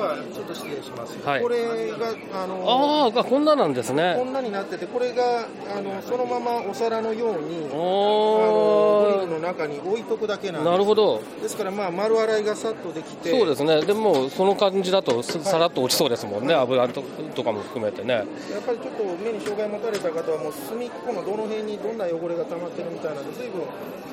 [0.00, 1.18] はちょっと失礼します。
[1.24, 1.42] はい。
[1.42, 7.66] これがあえのああこんななんですこねんなになってて、これがあのそのままお皿のように。
[7.70, 10.72] あのおグリルの中に置いとくだけなんーです。
[10.72, 11.22] なるほど。
[11.42, 13.82] ですからまあ丸洗いがさっとできてそうですね。
[13.82, 16.54] でもその感じだとすさらっと落ちそうですもんね。
[16.54, 17.02] 油と
[17.34, 18.14] とかも含めてね。
[18.14, 18.26] やっ
[18.66, 23.62] ぱりちょっと目に障害持たれた方はもう隅っこのどの辺にどんな汚れが溜まってるみたいなので随分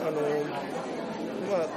[0.05, 0.21] あの
[1.51, 1.67] まあ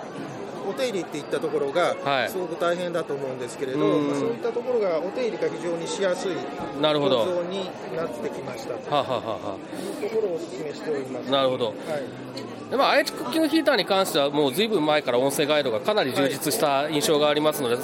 [0.68, 2.29] お手入れっていったところがはい。
[2.29, 4.09] すごく大変だと思うんですけれど、うん。
[4.09, 6.33] まあそういったところがお手入れが非常にしやすい
[6.81, 7.25] なるほど。
[7.25, 9.57] 構造になってきましたとはあはあはあは。
[10.03, 11.29] いうところをお勧めしております。
[11.29, 11.66] あなるほど。
[11.66, 11.77] はい。
[12.70, 17.77] でまあ、愛知クッキングヒーターに関しては、もうずいぶん前から音声ガイドがかなり充実した印象がありますので、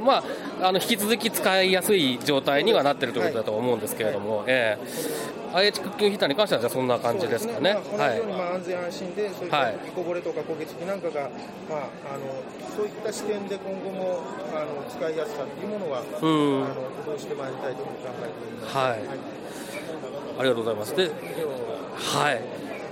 [0.00, 0.22] ま
[0.60, 7.72] あ、あの引き続き使いやすい状態にはなっているということだと思うんですけれども、ええ IH クッキングヒーターに関しては、じゃあそんな感じですかね。
[7.72, 11.22] そうですまあ、まあ安全安心で、そういったきこぼれとか焦げ付きなんかが、
[11.68, 11.80] まあ、
[12.14, 12.42] あの
[12.76, 18.76] そういった視点で今後もあの使いやすさというものは、うんあの工夫してまいりたいと考えております。
[18.76, 18.98] はい
[20.38, 20.94] ありがとうございます。
[20.94, 21.10] で
[21.96, 22.40] はい。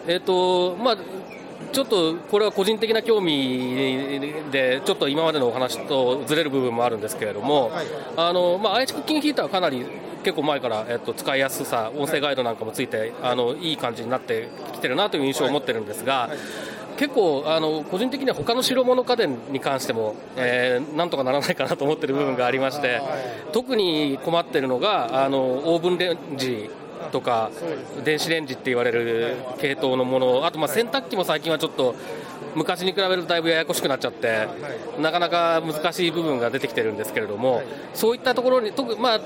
[0.08, 0.96] えっ、と、まあ、
[1.72, 9.84] ちょっとこれは個人的な興味で、ちょっと今までのお話とずれる部分もあるんですけれども、はいあの、まあ、愛知クッキングヒーターはかなり
[10.26, 16.38] 結構前から、えっと、使いやすさ、音声ガイドなんかもついて、あの、いい感じになってきてるなという印象を持ってるんですが、はい。
[16.98, 23.00] 結構あの個人的には他の白物家電に関しても、えーなんとかならないかなと思ってる部分がありまして、
[23.52, 26.70] 特に困ってるのがあのオーブンレンジ
[27.12, 27.50] とか
[28.02, 31.94] 電子レンジって言われる系統のものあとまあ洗濯機も最近はちょっと
[32.56, 34.48] 昔に比べるとだいぶややこしくなっちゃって、
[34.98, 37.62] なかなか難しい部分が出てきてるんですけれども、
[37.92, 39.20] そういったところに特,、まあ、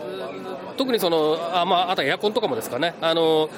[0.80, 2.94] 特にそのあ,、まあ、あとはエアコンとかもですかね。
[3.02, 3.50] あの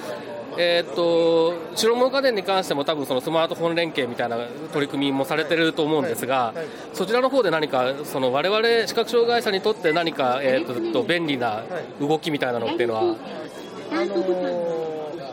[0.59, 4.39] えーっと白物家電に関しても多分そのスマートフォン連携みたいな
[4.73, 6.67] 取り組みもされてると思うんですが、はいはい。
[6.93, 11.63] そちらの方で何かその我々視覚障害者にとって何か、えーっと便利な
[12.01, 13.15] 動きみたいなのっていうのは、あの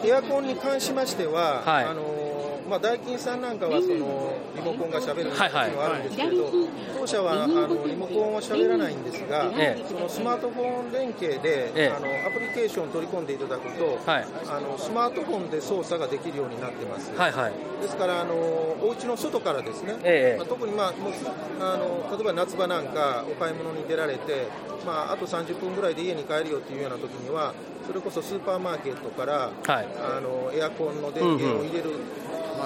[0.04, 1.86] ーエアコンに関しましては、はい。
[1.86, 2.29] あのー
[2.70, 6.52] まあ、ダイキンさんなんかはそのリモコンがしゃべるっていうのはあるんですけど、
[7.00, 9.86] 当社はあのリモコンはしゃべらないんですが、ええ。
[9.88, 11.88] そのスマートフォン連携で、ええ。
[11.90, 14.28] あのアプリケーションを取り込んでいただくと、はい。
[14.48, 17.12] あのスマートフォンで操作ができるようになってます。
[17.12, 20.38] ですから、あのお家の外からですね、ええ。
[20.38, 21.14] まあ、特に、まあ、もう
[21.60, 24.48] あの例えば夏場なんかお買い物に出られて、
[24.86, 27.54] まあ、あと30分ぐらいで家に帰るよっていうような時には、
[27.88, 29.88] それこそスーパーマーケットから、はい。
[29.98, 31.92] あのエアコンの電源を入れる、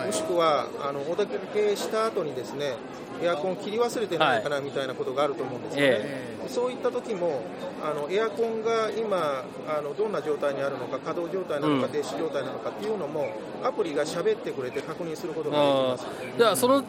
[0.05, 2.73] もしくはあのお出かけした後にですね
[3.21, 5.89] エアコンを切り忘れてないかなみたいなことがあると思うんですよね。
[6.01, 7.41] えそういった時も
[7.81, 13.29] あのエアコンが今あのどんな状態にあるのか稼働状態なのかうん停止状態なのかっていうのも
[13.63, 16.05] アプリが喋ってくれて確認することができあます。
[16.35, 16.83] ーじゃあその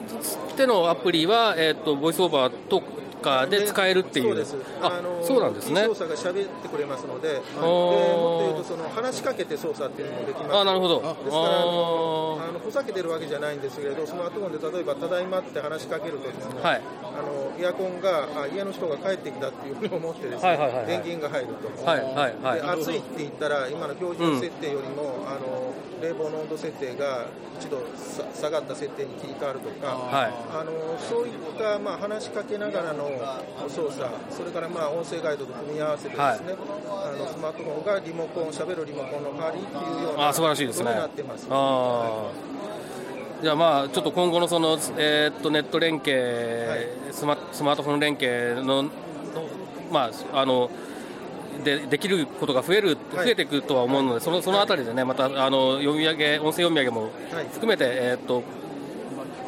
[0.56, 2.82] 手のアプリは、えーっとボイスオーバーと
[3.24, 4.26] かで使えるっていう。
[4.26, 4.56] そうです。
[4.82, 5.84] あそうなんですね。
[5.84, 7.60] 操作が喋ってくれますので、でー。
[7.62, 10.56] もっと言うとその話しかけて操作っていうのもできます。
[10.56, 11.00] あなるほど。
[11.00, 16.82] ですからあのあのふざけてるわけじゃないんですけれど、スマートフォンで例えばただいまって話しかけるとですね、はい。
[17.02, 20.86] あのエアコンがあ家の人が帰ってきたっていうふうに思ってですね、はいはいはいはい。
[20.86, 21.84] 電源が入ると。
[21.84, 22.60] はいはいはい。
[22.60, 27.26] で暑いって言ったら今の標準設定よりも、あの冷房の温度設定が
[27.58, 30.32] 一度さ下がった設定に切り替わるとか、はい。
[30.52, 33.08] あのそういった、まあ、話しかけながらの
[33.68, 36.36] 操作、それから、まあ、音声ガイドと組み合わせてですね、はい。
[36.36, 40.84] あのスマートフォンがリモコン、しゃべるリモコンの代わりっていうようなあ素晴らしいですね。
[40.84, 41.46] ことになってます。
[41.50, 43.42] あー。
[43.42, 48.90] じゃあまあちょっと今後のその、えーっとネット連携、スマスマートフォン連携のの
[49.90, 50.70] まああの
[51.62, 53.26] でできることが増える、はい。
[53.26, 57.08] 増えていくとは思うので、そのそのあたりでね、またあの読み上げ、音声読み上げもは
[57.42, 57.48] い。
[57.52, 58.42] 含めて、えーっと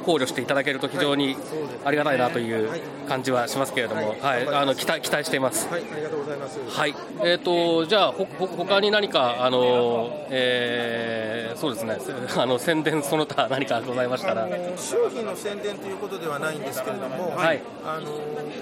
[0.06, 1.36] 考慮していただけると非常に
[1.84, 2.70] ありがたいなという
[3.08, 5.68] 感じはしますけれども、はい、あの期待期待しています。
[5.68, 6.58] はい、ありがとうございます。
[6.68, 11.98] はい、えっ、ー、とじゃあほほ他に何かあの、えー、そうですね、
[12.38, 14.48] あの宣伝その他 何かございましたら。
[14.76, 18.12] 商品の宣伝ということではないんですけれども、はい、あの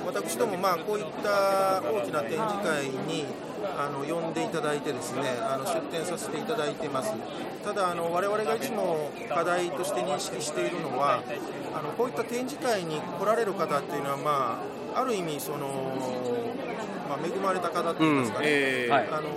[0.07, 3.27] 私どもまあこういった大きな展示会に
[3.77, 7.13] あの呼んでいただいてですねあの出展させていただいてます。
[7.65, 11.23] ただあの我々がいつも課題として認識しているのは
[11.75, 14.61] あのこういった展示会に来られる方っていうのはま
[14.95, 15.67] あある意味その、
[17.09, 18.53] まあ、恵まれた方っていいますかね、うん。
[18.53, 19.29] えー、あの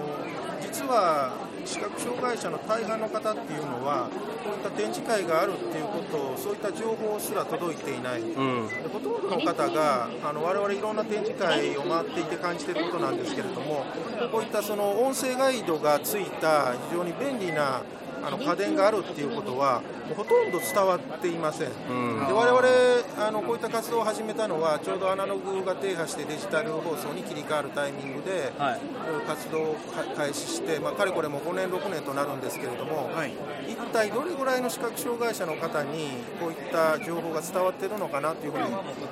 [0.61, 4.09] 実は視覚障害者の大半の方っていうのは
[4.43, 13.85] こういった展示会があるっていうことそういった情報すら届いていない、うん、ほとんどの方があの我々いろんな展示会を回っていて感じていることなんですけれども
[14.31, 17.81] こういったその音声ガイドがついた非常に便利な
[18.23, 19.81] あの家電があるっていうことは
[20.15, 28.81] ほとんど伝わっていません、うん、で我々あのこういった活動を始めたのはちょうどアナログが停波してデジタル放送に切り替わるタイミングで、はい、
[29.27, 29.75] 活動を
[30.15, 33.33] 開始して、まあ、かれこれも5年6年となるんですけれども、はい、
[33.67, 38.65] 一体どれぐらいの視覚障害者の方にこういった情報が伝わっているのかなというふうに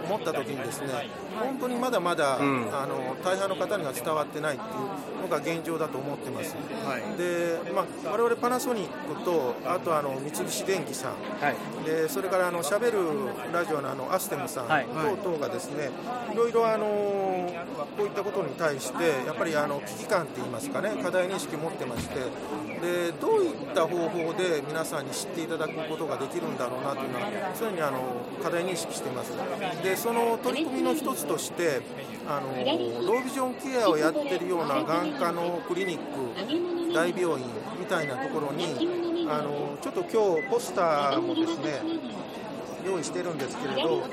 [0.06, 4.68] 思った時にですね本当にまだまだ、うん、あの大半の方には伝わってないってい
[5.20, 13.00] うのが現状だと思ってます、はい、で、まあ、我々パナソニックとあとあの三菱電機さん、はい、でそれからあのしゃべる
[13.54, 14.68] ラジオのあのアステムさん
[15.24, 15.90] 等々がですね、
[16.32, 16.86] いろいろあの
[17.98, 22.16] こういったことに対してやっぱりあの危機感って言いますかね課題認識を持ってまして
[22.82, 28.00] でどういった方法で皆さんに知っていただくことができるんだろうなというのは常にあの
[28.44, 29.32] 課題認識しています。
[29.84, 31.82] でその取り組みの一つとして
[32.28, 32.48] あの
[33.08, 37.46] ロービジョンケアをやってるような眼科のクリニック大病院
[37.78, 42.16] みたいなところにあのちょっと今日ポスターもですね
[42.86, 44.04] 用意してるんですけれど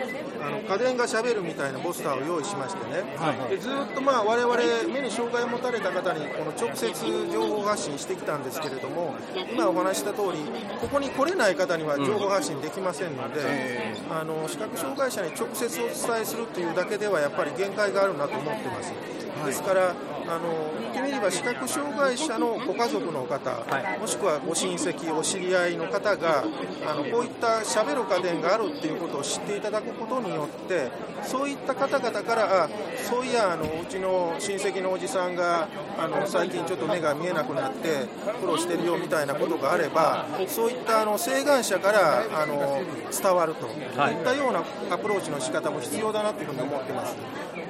[0.42, 4.56] あの家電がしゃべるみたいなポスターを用意しましてね、はい、でずっとまあ我々
[4.92, 6.90] 目に障害を持たれた方にこの直接
[7.30, 9.14] 情報発信してきたんですけれども
[9.52, 10.38] 今お話した通り
[10.80, 19.22] ここに来れない方には情報発信できませんので、うん、あの視覚障害者に直接お伝えするというだけではやっぱり限界があるなと思ってます。
[19.44, 19.94] ですから、
[20.32, 26.44] あの言ってみれば視覚障害者のご家族の方、はい、もしくはご親戚、お知り合いの方が
[26.86, 30.90] あのこういったしゃべる家電があるっていうことを知っていただくことによって
[31.22, 35.68] そういった方々からあそういやあのうちの親戚のおじさんが
[35.98, 38.06] あの最近ちょっと目が見えなくなって
[38.40, 44.64] 苦労してるよみたいなことがあればそういったあの請願者からあの伝わるといったような
[44.94, 47.16] アプローチの仕方も必要だなというふうに思ってます。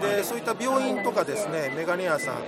[0.03, 2.37] でそういった病院とかですねメガネ屋さん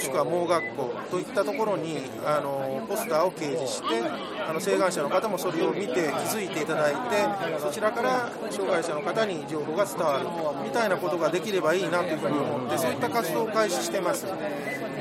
[0.00, 4.00] もしくは盲学校といったところにあのポスターを掲示して
[4.48, 5.98] あの請願者の方もそれを見て気
[6.32, 10.18] づいていただいてそちらから障害者の方に情報が伝わ
[10.56, 14.24] るみたいなことができればいいなというふうに思ってそういった活動を開始してます。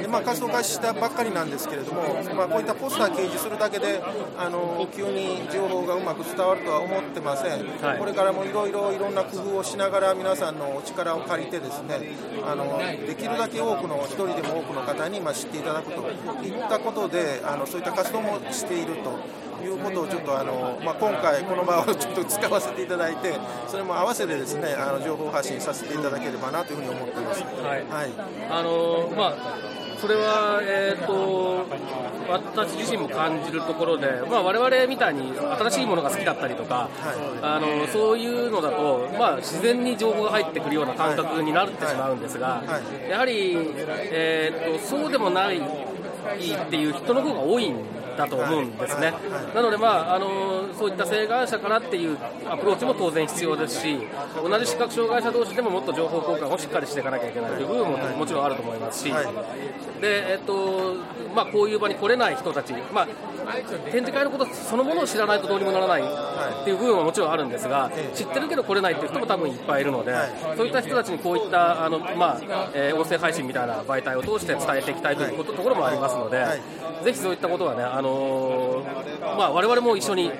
[0.01, 2.01] で、まあ、活動開始したばっかりなんですけれども、
[2.35, 4.01] まあ、こういったポスター掲示するだけで
[4.37, 11.99] あの急に情報がうまく伝わるとは思ってません、はい、これからもいろいろいろんな工夫をしながら皆さんのお力を借りてですね
[12.45, 16.01] あのできるだけ多くの一人でも多くの方に、まあ、知っていただくと
[16.43, 23.33] いったことであのそういった活動もしているということをちょっとあの、まあ、今回この場をちょっと使わせていただいて
[23.67, 27.43] それも合わせてですねあの情報発信させていただければなというふうに思っています。
[27.43, 28.11] はい、はい、
[28.49, 31.65] あのまあそれは、えーと、
[32.29, 36.89] 私自身も感じるところで、まあ、我々みたいに新しいものが好きだったりとか、
[37.41, 42.63] あのそういうのだと、まあ、自然に情報が入ってくるような感覚になってしまうんですが、
[43.09, 43.57] やはり、
[44.11, 45.61] えーと、そうでもないっ
[46.69, 49.13] ていう人の方が多いんだと思うんですね、
[49.55, 52.17] なので、まあ、あのそういった請願者からっていう
[52.49, 53.97] アプローチも当然必要ですし、
[54.43, 59.13] 同じ視覚障害者同士でももっと情報交換をしっかりしていかなきゃいけないという部分ももちろんあると思いますし、
[60.01, 60.95] でえっと
[61.33, 63.07] まあ、こういう場に来れない人たち、まあ、
[63.91, 70.13] 展示会のことそのものを知らないとどうにもならないっていう部分はもちろんあるんですが、知ってるけど来れないっていう人も多分いっぱいいるので、
[70.57, 76.45] そういった人たちにこういったあの、まあえー、音声配信みたいな媒体を通して伝えていきたいということところもありますので、
[77.03, 80.31] ぜひそういったことはね、あのーまあ、我々も一緒に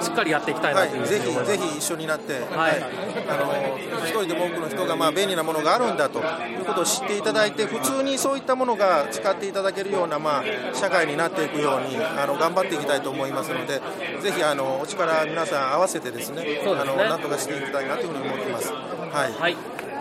[0.00, 2.82] しっかりやっていきたいなという、はい、ぜひぜひ一緒になって、はい、
[3.28, 6.22] あの一人でも多くの人がまあ便利なものがあるんだとい
[6.56, 13.80] うことを知っていただいて普通にそういったものが使っていただけるようなまあ社会になっていくようにあの頑張っていきたいと思いますので
[14.20, 18.72] ぜひあのお力皆さん合わせてですねねあのなんとかしていきたいなというふうに思ってます。
[18.72, 19.56] はい、はい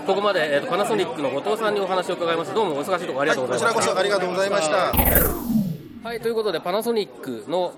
[0.06, 2.54] ここまで、えーと、パナソニックの後藤さんにお話を伺います。
[2.54, 3.66] どうもお忙しいところありがとうございました。
[3.66, 4.70] はい、こちらこそありがとうございまし
[5.52, 5.57] た。
[6.04, 7.74] はい、ということで、パナソニックの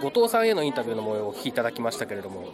[0.00, 2.48] 後藤さんへのインタビューの模様をお聞きいただきましたけれども、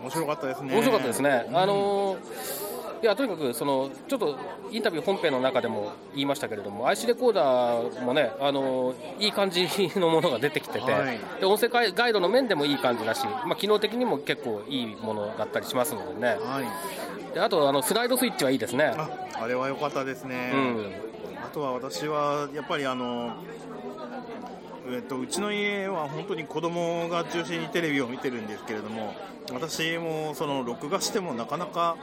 [0.00, 0.74] 面白かったですね。
[0.74, 1.48] 面白かったですね。
[1.52, 2.68] あのー
[3.00, 4.36] いやとにかくそのちょっと
[4.72, 16.60] インタビュー本編の中でも言いましたけれども IC レコーダーもねあのいい感じのものが出てきてて、はい、で音声ガイドの面でもいい感じだし、まあ、機能的にも結構いいものだったりしますのでね、は
[17.30, 18.86] い、であとあのスライドスイッチはいいですね。
[18.96, 20.92] ああれは良かったですね、うん、
[21.44, 23.32] あとは私はやっぱりあの
[24.90, 29.14] えっと、うちの家は本当に子供が中心にテレビを見てるんですけれども
[29.52, 31.96] 私もその録画してもなかなか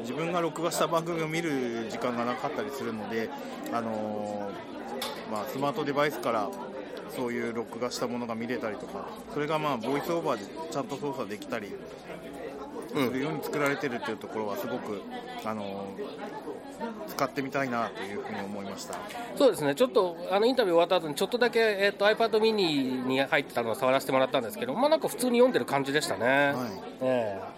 [0.00, 3.28] 自分が録画した番組を見る時間がなかったりするので、
[3.72, 6.50] あのー、まあ、スマートデバイスから
[7.14, 11.74] そういう録画したものが見れたりとかそれがまあボイスオーバーでちゃんと操作できたり
[12.94, 15.02] するように作られてるっていうところはすごく、
[15.44, 15.86] あの、
[17.16, 18.94] 使ってみたいなというふうに思いました。
[19.36, 19.74] そうですね。
[19.74, 26.26] ちょっとあのインタビュー終わった後にちょっとだけ、えーと、iPad mini に入ってたのを触らせてもらったんですけど、まあ、なんか普通に読んでる感じでしたね。
[26.26, 26.54] はい。
[27.00, 27.56] えー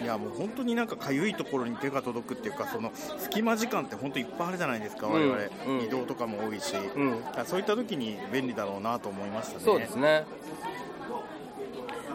[0.00, 9.60] いやもう本当になんかかゆいところに手が届くっていうかその隙間時間って本当いっぱいあるじゃないですか、我々、うん、移動とかも多いし、うん、そういった時に便利だろうなと思いましたね。
[9.62, 10.24] そうですね。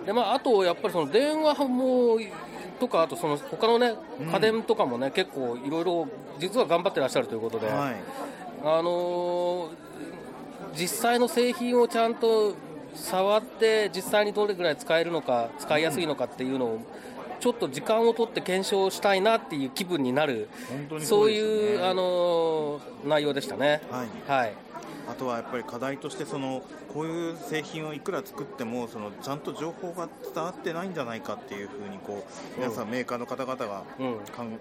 [0.05, 2.19] でまあ、あとやっぱりその電話も
[2.79, 3.95] とかあとその他のね
[4.31, 6.07] 家電とかもね、うん、結構いろいろ
[6.39, 7.95] 実は頑張ってらっしゃるということで、はい、
[8.63, 9.69] あのー、
[10.75, 12.55] 実際の製品をちゃんと
[12.95, 16.81] 触って実際にどれぐらい使えるのか使いやすいのかっていうのを
[17.39, 20.47] ちょっと時間を取って検証したいなっていう気分になる、
[20.89, 23.81] そうね、そういうあの内容でしたね。
[23.91, 24.64] はい、はい
[25.09, 32.25] あとはやっぱり課題としてそのこういう製品をいくら作ってもそのちゃんと情報が伝わってないんじゃないかっていうふうにこ
[32.57, 33.83] う皆さんメーカーの方々が、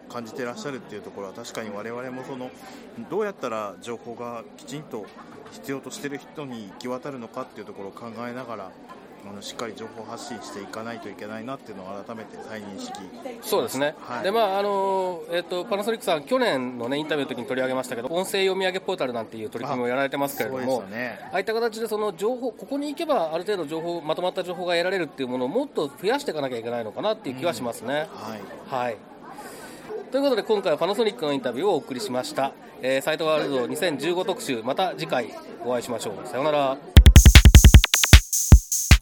[0.09, 2.51] 感じてらっしゃるっていうところは確かに我々もその
[3.11, 5.07] どうやったら情報がきちんと
[5.53, 8.71] 必要としている人に行き渡るのかっていうところを考えながら
[9.29, 12.93] あのしっかり情報発信していかないといけないなっていうのを改めて再認識
[13.43, 28.09] そうですね、はい、でまああのえーと、パナソニックさん、去年の、ね、インタビューの時に取り上げましたけど、音声読み上げポータルなんていう取り組みをやられてますけれども、あね、ああいった形でその情報、ここに行けばある程度情報、まとまった情報が得られるっていうものをもっと増やしていかなきゃいけないのかなっていう気はしますね。
[28.12, 28.97] うん、はい、はい。
[30.11, 32.53] ということで今回はパナソニックのインタビューをお送りしました、
[32.83, 35.31] えー、サイトワールド2015特集また次回
[35.64, 36.29] お会いしましょう。
[36.29, 36.94] さようなら